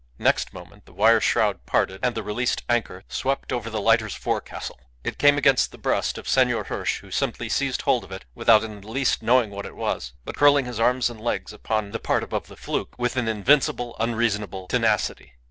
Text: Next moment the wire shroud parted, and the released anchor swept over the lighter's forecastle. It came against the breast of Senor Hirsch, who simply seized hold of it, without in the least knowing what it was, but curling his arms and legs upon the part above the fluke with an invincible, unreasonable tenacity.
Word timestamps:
Next 0.17 0.51
moment 0.51 0.87
the 0.87 0.93
wire 0.93 1.21
shroud 1.21 1.67
parted, 1.67 1.99
and 2.01 2.15
the 2.15 2.23
released 2.23 2.63
anchor 2.67 3.03
swept 3.07 3.53
over 3.53 3.69
the 3.69 3.79
lighter's 3.79 4.15
forecastle. 4.15 4.79
It 5.03 5.19
came 5.19 5.37
against 5.37 5.69
the 5.71 5.77
breast 5.77 6.17
of 6.17 6.27
Senor 6.27 6.63
Hirsch, 6.63 7.01
who 7.01 7.11
simply 7.11 7.47
seized 7.49 7.83
hold 7.83 8.03
of 8.03 8.11
it, 8.11 8.25
without 8.33 8.63
in 8.63 8.81
the 8.81 8.87
least 8.89 9.21
knowing 9.21 9.51
what 9.51 9.67
it 9.67 9.75
was, 9.75 10.13
but 10.25 10.35
curling 10.35 10.65
his 10.65 10.79
arms 10.79 11.11
and 11.11 11.21
legs 11.21 11.53
upon 11.53 11.91
the 11.91 11.99
part 11.99 12.23
above 12.23 12.47
the 12.47 12.57
fluke 12.57 12.97
with 12.97 13.15
an 13.15 13.27
invincible, 13.27 13.95
unreasonable 13.99 14.65
tenacity. 14.67 15.33